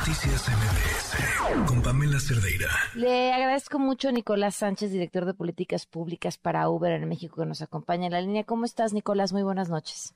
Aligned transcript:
Noticias 0.00 0.48
MBS 0.48 1.68
con 1.68 1.82
Pamela 1.82 2.18
Cerdeira. 2.18 2.68
Le 2.94 3.34
agradezco 3.34 3.78
mucho 3.78 4.08
a 4.08 4.12
Nicolás 4.12 4.54
Sánchez, 4.54 4.92
director 4.92 5.26
de 5.26 5.34
políticas 5.34 5.84
públicas 5.84 6.38
para 6.38 6.70
Uber 6.70 6.92
en 6.92 7.06
México, 7.06 7.36
que 7.36 7.44
nos 7.46 7.60
acompaña 7.60 8.06
en 8.06 8.12
la 8.12 8.22
línea. 8.22 8.44
¿Cómo 8.44 8.64
estás, 8.64 8.94
Nicolás? 8.94 9.34
Muy 9.34 9.42
buenas 9.42 9.68
noches. 9.68 10.14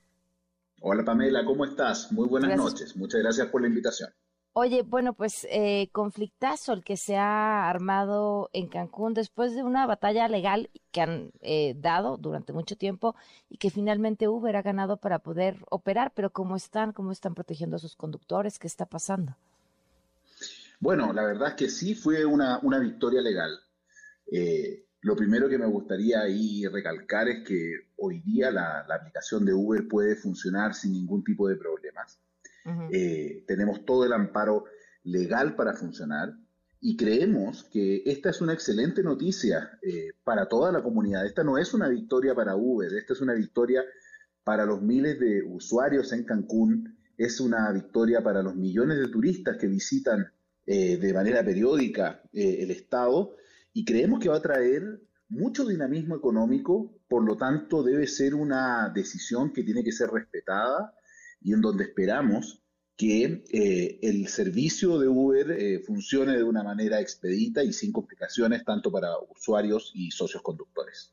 Hola, 0.80 1.04
Pamela, 1.04 1.44
¿cómo 1.44 1.66
estás? 1.66 2.10
Muy 2.12 2.26
buenas 2.26 2.56
noches. 2.56 2.96
Muchas 2.96 3.20
gracias 3.20 3.48
por 3.48 3.60
la 3.60 3.68
invitación. 3.68 4.08
Oye, 4.54 4.80
bueno, 4.80 5.12
pues 5.12 5.46
eh, 5.50 5.90
conflictazo 5.92 6.72
el 6.72 6.82
que 6.82 6.96
se 6.96 7.16
ha 7.18 7.68
armado 7.68 8.48
en 8.54 8.68
Cancún 8.68 9.12
después 9.12 9.54
de 9.54 9.64
una 9.64 9.86
batalla 9.86 10.28
legal 10.28 10.70
que 10.92 11.02
han 11.02 11.30
eh, 11.42 11.74
dado 11.76 12.16
durante 12.16 12.54
mucho 12.54 12.74
tiempo 12.76 13.16
y 13.50 13.58
que 13.58 13.68
finalmente 13.68 14.28
Uber 14.28 14.56
ha 14.56 14.62
ganado 14.62 14.96
para 14.96 15.18
poder 15.18 15.58
operar, 15.68 16.10
pero 16.14 16.30
¿cómo 16.30 16.56
están? 16.56 16.94
¿Cómo 16.94 17.12
están 17.12 17.34
protegiendo 17.34 17.76
a 17.76 17.80
sus 17.80 17.96
conductores? 17.96 18.58
¿Qué 18.58 18.66
está 18.66 18.86
pasando? 18.86 19.36
Bueno, 20.84 21.14
la 21.14 21.24
verdad 21.24 21.48
es 21.48 21.54
que 21.54 21.70
sí 21.70 21.94
fue 21.94 22.26
una, 22.26 22.60
victoria 22.78 23.22
legal. 23.22 23.58
Eh, 24.30 24.84
lo 25.00 25.16
primero 25.16 25.48
que 25.48 25.56
me 25.56 25.64
gustaría 25.64 26.20
ahí 26.20 26.66
recalcar 26.66 27.26
es 27.26 27.42
que 27.42 27.88
hoy 27.96 28.20
día 28.20 28.50
la, 28.50 28.84
la 28.86 28.96
aplicación 28.96 29.46
de 29.46 29.54
Uber 29.54 29.88
puede 29.88 30.14
funcionar 30.14 30.74
sin 30.74 30.92
ningún 30.92 31.24
tipo 31.24 31.48
de 31.48 31.56
problemas. 31.56 32.20
Eh, 32.92 33.44
tenemos 33.46 33.86
todo 33.86 34.04
el 34.04 34.12
amparo 34.12 34.66
legal 35.04 35.56
para 35.56 35.72
funcionar 35.72 36.34
y 36.82 36.98
creemos 36.98 37.64
que 37.64 38.02
esta 38.04 38.28
es 38.28 38.42
una 38.42 38.52
excelente 38.52 39.02
noticia 39.02 39.78
eh, 39.80 40.10
para 40.22 40.50
toda 40.50 40.70
la 40.70 40.82
comunidad. 40.82 41.24
Esta 41.24 41.44
no 41.44 41.56
es 41.56 41.72
una 41.72 41.88
victoria 41.88 42.34
para 42.34 42.56
Uber, 42.56 42.92
esta 42.92 43.14
es 43.14 43.22
una 43.22 43.32
victoria 43.32 43.82
para 44.44 44.66
los 44.66 44.82
miles 44.82 45.18
de 45.18 45.44
usuarios 45.44 46.12
en 46.12 46.24
Cancún, 46.24 46.98
es 47.16 47.40
una 47.40 47.72
victoria 47.72 48.22
para 48.22 48.42
los 48.42 48.54
millones 48.54 48.98
de 48.98 49.08
turistas 49.08 49.56
que 49.56 49.66
visitan 49.66 50.30
eh, 50.66 50.96
de 50.96 51.14
manera 51.14 51.44
periódica 51.44 52.22
el 52.32 52.70
Estado 52.70 53.36
y 53.72 53.84
creemos 53.84 54.20
que 54.20 54.28
va 54.28 54.36
a 54.36 54.42
traer 54.42 55.00
mucho 55.28 55.66
dinamismo 55.66 56.16
económico, 56.16 56.94
por 57.08 57.24
lo 57.24 57.36
tanto 57.36 57.82
debe 57.82 58.06
ser 58.06 58.34
una 58.34 58.90
decisión 58.94 59.52
que 59.52 59.62
tiene 59.62 59.82
que 59.82 59.92
ser 59.92 60.10
respetada 60.10 60.94
y 61.40 61.52
en 61.52 61.60
donde 61.60 61.84
esperamos 61.84 62.62
que 62.96 63.44
eh, 63.52 63.98
el 64.02 64.28
servicio 64.28 64.98
de 64.98 65.08
Uber 65.08 65.50
eh, 65.50 65.80
funcione 65.80 66.36
de 66.36 66.44
una 66.44 66.62
manera 66.62 67.00
expedita 67.00 67.64
y 67.64 67.72
sin 67.72 67.92
complicaciones 67.92 68.64
tanto 68.64 68.92
para 68.92 69.18
usuarios 69.34 69.90
y 69.94 70.10
socios 70.12 70.42
conductores. 70.42 71.12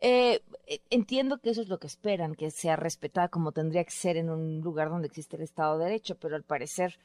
Eh, 0.00 0.40
entiendo 0.90 1.40
que 1.40 1.50
eso 1.50 1.62
es 1.62 1.68
lo 1.68 1.78
que 1.78 1.86
esperan, 1.86 2.34
que 2.34 2.50
sea 2.50 2.76
respetada 2.76 3.28
como 3.28 3.52
tendría 3.52 3.84
que 3.84 3.90
ser 3.90 4.16
en 4.16 4.30
un 4.30 4.60
lugar 4.60 4.90
donde 4.90 5.08
existe 5.08 5.36
el 5.36 5.42
Estado 5.42 5.78
de 5.78 5.86
Derecho, 5.86 6.16
pero 6.20 6.36
al 6.36 6.44
parecer 6.44 6.98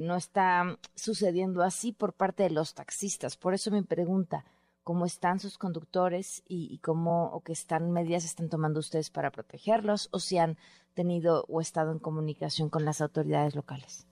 no 0.00 0.16
está 0.16 0.78
sucediendo 0.94 1.62
así 1.62 1.92
por 1.92 2.14
parte 2.14 2.44
de 2.44 2.50
los 2.50 2.74
taxistas. 2.74 3.36
Por 3.36 3.52
eso 3.52 3.70
mi 3.70 3.82
pregunta, 3.82 4.44
cómo 4.84 5.06
están 5.06 5.40
sus 5.40 5.58
conductores 5.58 6.42
y, 6.46 6.78
cómo 6.78 7.30
o 7.32 7.42
qué 7.42 7.52
están 7.52 7.90
medidas 7.90 8.24
están 8.24 8.50
tomando 8.50 8.80
ustedes 8.80 9.10
para 9.10 9.32
protegerlos 9.32 10.08
o 10.12 10.20
si 10.20 10.38
han 10.38 10.58
tenido 10.92 11.44
o 11.48 11.60
estado 11.60 11.90
en 11.90 11.98
comunicación 11.98 12.68
con 12.68 12.84
las 12.84 13.00
autoridades 13.00 13.56
locales. 13.56 14.06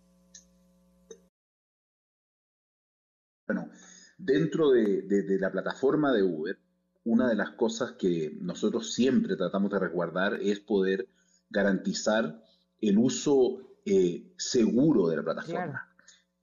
Bueno, 3.47 3.70
dentro 4.17 4.70
de, 4.70 5.05
la 5.39 5.53
plataforma 5.53 6.11
de 6.12 6.23
Uber, 6.23 6.59
una 7.05 7.29
de 7.29 7.36
las 7.36 7.51
cosas 7.51 7.92
que 7.92 8.36
nosotros 8.41 8.95
siempre 8.95 9.36
tratamos 9.36 9.70
de 9.70 9.79
resguardar 9.79 10.34
es 10.41 10.61
poder 10.61 11.09
garantizar 11.51 12.42
el 12.81 12.98
uso 12.98 13.72
eh, 13.84 14.33
seguro 14.36 15.08
de 15.08 15.16
la 15.16 15.22
plataforma. 15.22 15.88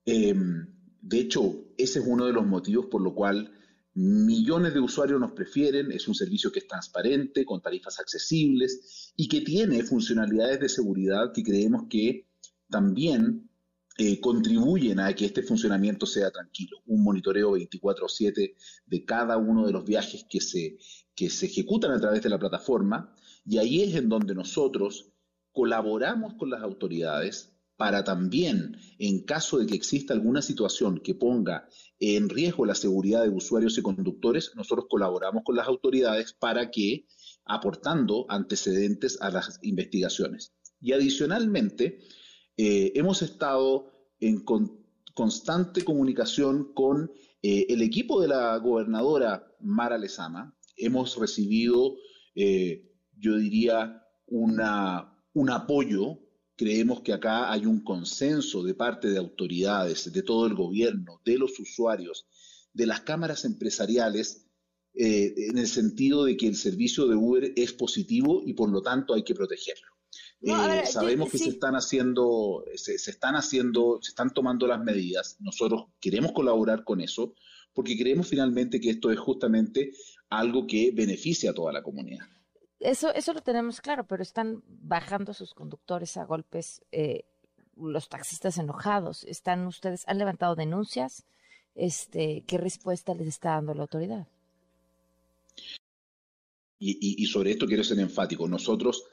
Em, 0.04 0.66
de 1.00 1.18
hecho, 1.18 1.72
ese 1.76 2.00
es 2.00 2.04
uno 2.06 2.26
de 2.26 2.32
los 2.32 2.46
motivos 2.46 2.86
por 2.86 3.00
lo 3.00 3.14
cual 3.14 3.52
Millones 3.92 4.72
de 4.72 4.80
usuarios 4.80 5.18
nos 5.18 5.32
prefieren, 5.32 5.90
es 5.90 6.06
un 6.06 6.14
servicio 6.14 6.52
que 6.52 6.60
es 6.60 6.68
transparente, 6.68 7.44
con 7.44 7.60
tarifas 7.60 7.98
accesibles 7.98 9.12
y 9.16 9.26
que 9.26 9.40
tiene 9.40 9.82
funcionalidades 9.82 10.60
de 10.60 10.68
seguridad 10.68 11.32
que 11.34 11.42
creemos 11.42 11.82
que 11.90 12.28
también 12.68 13.50
eh, 13.98 14.20
contribuyen 14.20 15.00
a 15.00 15.12
que 15.12 15.26
este 15.26 15.42
funcionamiento 15.42 16.06
sea 16.06 16.30
tranquilo. 16.30 16.78
Un 16.86 17.02
monitoreo 17.02 17.50
24/7 17.50 18.54
de 18.86 19.04
cada 19.04 19.36
uno 19.36 19.66
de 19.66 19.72
los 19.72 19.84
viajes 19.84 20.24
que 20.30 20.40
se, 20.40 20.78
que 21.16 21.28
se 21.28 21.46
ejecutan 21.46 21.90
a 21.90 22.00
través 22.00 22.22
de 22.22 22.28
la 22.28 22.38
plataforma 22.38 23.12
y 23.44 23.58
ahí 23.58 23.82
es 23.82 23.96
en 23.96 24.08
donde 24.08 24.36
nosotros 24.36 25.12
colaboramos 25.52 26.34
con 26.34 26.50
las 26.50 26.62
autoridades 26.62 27.52
para 27.76 28.04
también, 28.04 28.76
en 28.98 29.24
caso 29.24 29.58
de 29.58 29.66
que 29.66 29.74
exista 29.74 30.12
alguna 30.12 30.42
situación 30.42 31.00
que 31.00 31.14
ponga 31.14 31.66
en 31.98 32.28
riesgo 32.28 32.66
la 32.66 32.74
seguridad 32.74 33.22
de 33.22 33.30
usuarios 33.30 33.78
y 33.78 33.82
conductores, 33.82 34.52
nosotros 34.54 34.86
colaboramos 34.90 35.44
con 35.44 35.56
las 35.56 35.66
autoridades 35.66 36.34
para 36.34 36.70
que, 36.70 37.06
aportando 37.46 38.26
antecedentes 38.28 39.18
a 39.22 39.30
las 39.30 39.58
investigaciones. 39.62 40.52
Y 40.78 40.92
adicionalmente, 40.92 42.00
eh, 42.58 42.92
hemos 42.96 43.22
estado 43.22 43.90
en 44.20 44.44
constante 45.14 45.82
comunicación 45.82 46.74
con 46.74 47.10
eh, 47.42 47.64
el 47.70 47.80
equipo 47.80 48.20
de 48.20 48.28
la 48.28 48.58
gobernadora 48.58 49.50
Mara 49.60 49.96
Lezama. 49.96 50.54
Hemos 50.76 51.16
recibido, 51.16 51.96
eh, 52.34 52.92
yo 53.18 53.38
diría, 53.38 54.02
una, 54.26 55.09
un 55.32 55.50
apoyo 55.50 56.18
Creemos 56.60 57.00
que 57.00 57.14
acá 57.14 57.50
hay 57.50 57.64
un 57.64 57.80
consenso 57.80 58.62
de 58.62 58.74
parte 58.74 59.08
de 59.08 59.16
autoridades, 59.16 60.12
de 60.12 60.22
todo 60.22 60.46
el 60.46 60.52
gobierno, 60.52 61.18
de 61.24 61.38
los 61.38 61.58
usuarios, 61.58 62.26
de 62.74 62.84
las 62.84 63.00
cámaras 63.00 63.46
empresariales, 63.46 64.44
eh, 64.92 65.32
en 65.38 65.56
el 65.56 65.66
sentido 65.66 66.26
de 66.26 66.36
que 66.36 66.46
el 66.46 66.56
servicio 66.56 67.06
de 67.06 67.16
Uber 67.16 67.54
es 67.56 67.72
positivo 67.72 68.42
y 68.44 68.52
por 68.52 68.68
lo 68.68 68.82
tanto 68.82 69.14
hay 69.14 69.22
que 69.22 69.34
protegerlo. 69.34 69.88
Eh, 70.42 70.84
sabemos 70.84 71.30
que 71.30 71.38
se 71.38 71.48
están 71.48 71.76
haciendo, 71.76 72.62
se, 72.74 72.96
están 72.96 73.36
haciendo, 73.36 73.98
se 74.02 74.10
están 74.10 74.34
tomando 74.34 74.66
las 74.66 74.84
medidas. 74.84 75.38
Nosotros 75.40 75.86
queremos 75.98 76.32
colaborar 76.32 76.84
con 76.84 77.00
eso 77.00 77.32
porque 77.72 77.96
creemos 77.96 78.28
finalmente 78.28 78.82
que 78.82 78.90
esto 78.90 79.10
es 79.10 79.18
justamente 79.18 79.92
algo 80.28 80.66
que 80.66 80.90
beneficia 80.94 81.52
a 81.52 81.54
toda 81.54 81.72
la 81.72 81.82
comunidad. 81.82 82.26
Eso, 82.80 83.12
eso 83.12 83.34
lo 83.34 83.42
tenemos 83.42 83.82
claro, 83.82 84.06
pero 84.06 84.22
están 84.22 84.62
bajando 84.66 85.34
sus 85.34 85.52
conductores 85.52 86.16
a 86.16 86.24
golpes, 86.24 86.82
eh, 86.92 87.24
los 87.76 88.08
taxistas 88.08 88.56
enojados. 88.56 89.24
Están 89.24 89.66
ustedes, 89.66 90.04
han 90.08 90.16
levantado 90.16 90.56
denuncias. 90.56 91.26
Este, 91.74 92.42
¿qué 92.46 92.56
respuesta 92.56 93.14
les 93.14 93.28
está 93.28 93.50
dando 93.50 93.74
la 93.74 93.82
autoridad? 93.82 94.26
Y, 96.78 97.22
y, 97.22 97.26
sobre 97.26 97.50
esto 97.50 97.66
quiero 97.66 97.84
ser 97.84 97.98
enfático. 98.00 98.48
Nosotros, 98.48 99.04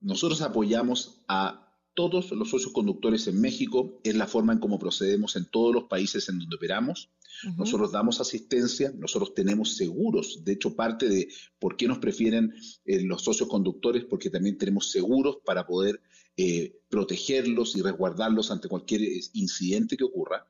nosotros 0.00 0.42
apoyamos 0.42 1.22
a 1.26 1.65
todos 1.96 2.30
los 2.30 2.50
socios 2.50 2.72
conductores 2.72 3.26
en 3.26 3.40
México. 3.40 3.98
Es 4.04 4.14
la 4.14 4.28
forma 4.28 4.52
en 4.52 4.60
cómo 4.60 4.78
procedemos 4.78 5.34
en 5.34 5.46
todos 5.46 5.74
los 5.74 5.84
países 5.84 6.28
en 6.28 6.38
donde 6.38 6.54
operamos. 6.54 7.10
Nosotros 7.56 7.90
damos 7.90 8.20
asistencia, 8.20 8.92
nosotros 8.96 9.34
tenemos 9.34 9.76
seguros. 9.76 10.44
De 10.44 10.52
hecho, 10.52 10.76
parte 10.76 11.08
de 11.08 11.28
por 11.58 11.76
qué 11.76 11.88
nos 11.88 11.98
prefieren 11.98 12.54
eh, 12.84 13.02
los 13.02 13.22
socios 13.22 13.48
conductores, 13.48 14.04
porque 14.04 14.30
también 14.30 14.56
tenemos 14.56 14.90
seguros 14.90 15.38
para 15.44 15.66
poder 15.66 16.00
eh, 16.36 16.78
protegerlos 16.88 17.74
y 17.76 17.82
resguardarlos 17.82 18.50
ante 18.50 18.68
cualquier 18.68 19.02
eh, 19.02 19.20
incidente 19.32 19.96
que 19.96 20.04
ocurra. 20.04 20.46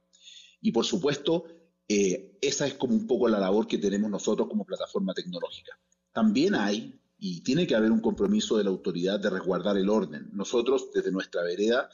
Y 0.61 0.73
por 0.73 0.85
supuesto, 0.85 1.45
esa 1.89 2.67
es 2.67 2.75
como 2.75 2.95
un 2.95 3.07
poco 3.07 3.29
la 3.29 3.39
labor 3.39 3.69
que 3.69 3.79
tenemos 3.79 4.11
nosotros 4.11 4.49
como 4.49 4.65
plataforma 4.65 5.15
tecnológica. 5.15 5.79
También 6.13 6.57
hay, 6.57 6.93
y 7.19 7.43
tiene 7.43 7.67
que 7.67 7.75
haber 7.75 7.93
un 7.93 8.01
compromiso 8.01 8.57
de 8.59 8.65
la 8.65 8.71
autoridad 8.71 9.19
de 9.21 9.31
resguardar 9.31 9.77
el 9.77 9.89
orden. 9.89 10.29
Nosotros, 10.33 10.91
desde 10.93 11.13
nuestra 11.13 11.43
vereda, 11.43 11.89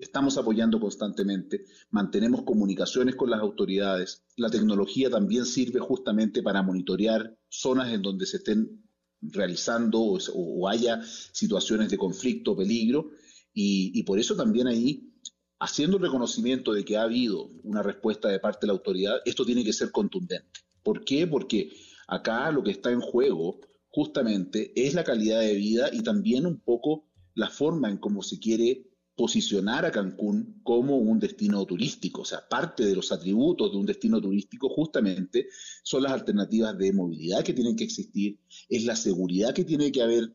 Estamos 0.00 0.38
apoyando 0.38 0.80
constantemente, 0.80 1.66
mantenemos 1.90 2.42
comunicaciones 2.42 3.16
con 3.16 3.28
las 3.28 3.40
autoridades. 3.40 4.24
La 4.36 4.48
tecnología 4.48 5.10
también 5.10 5.44
sirve 5.44 5.78
justamente 5.78 6.42
para 6.42 6.62
monitorear 6.62 7.36
zonas 7.50 7.92
en 7.92 8.00
donde 8.00 8.24
se 8.24 8.38
estén 8.38 8.82
realizando 9.20 10.00
o, 10.00 10.68
haya 10.68 11.02
situaciones 11.04 11.90
de 11.90 11.98
conflicto, 11.98 12.56
peligro, 12.56 13.10
y, 13.52 14.02
por 14.04 14.18
eso 14.18 14.34
también 14.34 14.68
ahí, 14.68 15.12
haciendo 15.58 15.98
el 15.98 16.04
reconocimiento 16.04 16.72
de 16.72 16.82
que 16.82 16.96
ha 16.96 17.02
habido 17.02 17.50
una 17.62 17.82
respuesta 17.82 18.28
de 18.28 18.40
parte 18.40 18.60
de 18.62 18.68
la 18.68 18.72
autoridad, 18.78 19.16
esto 19.26 19.44
tiene 19.44 19.64
que 19.64 19.74
ser 19.74 19.90
contundente. 19.90 20.60
¿Por 20.82 21.04
qué? 21.04 21.26
Porque 21.26 21.72
acá 22.06 22.50
lo 22.50 22.62
que 22.62 22.70
está 22.70 22.90
en 22.90 23.00
juego 23.00 23.60
justamente 23.90 24.72
es 24.74 24.94
la 24.94 25.04
calidad 25.04 25.40
de 25.40 25.54
vida 25.54 25.90
y 25.92 26.02
también 26.02 26.46
un 26.46 26.60
poco 26.60 27.06
la 27.34 27.48
forma 27.48 27.88
en 27.90 27.98
cómo 27.98 28.22
se 28.22 28.38
quiere 28.38 28.86
posicionar 29.16 29.84
a 29.84 29.90
Cancún 29.90 30.60
como 30.62 30.96
un 30.96 31.20
destino 31.20 31.64
turístico. 31.66 32.22
O 32.22 32.24
sea, 32.24 32.48
parte 32.48 32.86
de 32.86 32.94
los 32.94 33.12
atributos 33.12 33.70
de 33.70 33.76
un 33.76 33.84
destino 33.84 34.20
turístico 34.20 34.68
justamente 34.70 35.48
son 35.82 36.04
las 36.04 36.12
alternativas 36.12 36.78
de 36.78 36.92
movilidad 36.92 37.44
que 37.44 37.52
tienen 37.52 37.76
que 37.76 37.84
existir, 37.84 38.38
es 38.68 38.84
la 38.84 38.96
seguridad 38.96 39.52
que 39.52 39.64
tiene 39.64 39.92
que 39.92 40.02
haber 40.02 40.34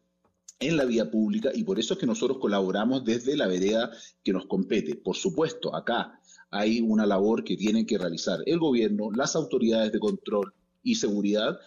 en 0.59 0.77
la 0.77 0.85
vía 0.85 1.09
pública 1.09 1.51
y 1.53 1.63
por 1.63 1.79
eso 1.79 1.95
es 1.95 1.99
que 1.99 2.05
nosotros 2.05 2.37
colaboramos 2.37 3.03
desde 3.03 3.35
la 3.35 3.47
vereda 3.47 3.91
que 4.23 4.33
nos 4.33 4.45
compete. 4.45 4.95
Por 4.95 5.15
supuesto, 5.15 5.75
acá 5.75 6.19
hay 6.51 6.79
una 6.79 7.05
labor 7.05 7.43
que 7.43 7.57
tienen 7.57 7.85
que 7.85 7.97
realizar 7.97 8.39
el 8.45 8.59
gobierno, 8.59 9.11
las 9.11 9.35
autoridades 9.35 9.91
de 9.91 9.99
control 9.99 10.53
y 10.83 10.95
seguridad. 10.95 11.57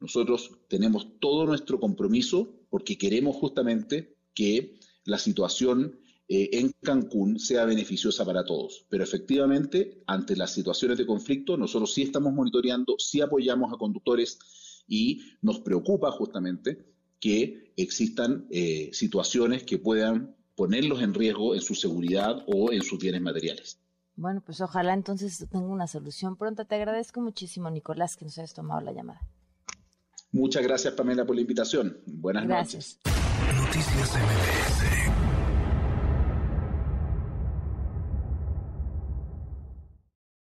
Nosotros 0.00 0.50
tenemos 0.68 1.18
todo 1.20 1.46
nuestro 1.46 1.80
compromiso 1.80 2.54
porque 2.70 2.98
queremos 2.98 3.36
justamente 3.36 4.16
que 4.34 4.78
la 5.04 5.18
situación 5.18 5.98
eh, 6.26 6.50
en 6.52 6.72
Cancún 6.82 7.38
sea 7.38 7.64
beneficiosa 7.64 8.24
para 8.24 8.44
todos. 8.44 8.86
Pero 8.88 9.04
efectivamente, 9.04 10.02
ante 10.06 10.36
las 10.36 10.52
situaciones 10.52 10.98
de 10.98 11.06
conflicto, 11.06 11.56
nosotros 11.56 11.92
sí 11.92 12.02
estamos 12.02 12.32
monitoreando, 12.32 12.96
sí 12.98 13.20
apoyamos 13.20 13.72
a 13.72 13.76
conductores 13.76 14.38
y 14.88 15.20
nos 15.42 15.60
preocupa 15.60 16.10
justamente 16.10 16.84
que 17.20 17.72
existan 17.76 18.46
eh, 18.50 18.90
situaciones 18.92 19.64
que 19.64 19.78
puedan 19.78 20.36
ponerlos 20.54 21.02
en 21.02 21.14
riesgo 21.14 21.54
en 21.54 21.60
su 21.60 21.74
seguridad 21.74 22.44
o 22.46 22.72
en 22.72 22.82
sus 22.82 22.98
bienes 22.98 23.20
materiales. 23.20 23.78
Bueno, 24.16 24.40
pues 24.44 24.60
ojalá 24.60 24.94
entonces 24.94 25.46
tenga 25.50 25.66
una 25.66 25.86
solución 25.86 26.36
pronta. 26.36 26.64
Te 26.64 26.76
agradezco 26.76 27.20
muchísimo, 27.20 27.68
Nicolás, 27.70 28.16
que 28.16 28.24
nos 28.24 28.38
hayas 28.38 28.54
tomado 28.54 28.80
la 28.80 28.92
llamada. 28.92 29.20
Muchas 30.34 30.64
gracias, 30.64 30.92
Pamela, 30.94 31.24
por 31.24 31.36
la 31.36 31.42
invitación. 31.42 31.96
Buenas 32.06 32.48
gracias. 32.48 32.98
noches. 33.04 33.56
Noticias 33.56 34.16
MBS 34.16 35.23